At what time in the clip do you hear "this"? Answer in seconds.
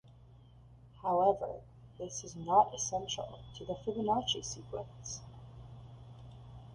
1.99-2.23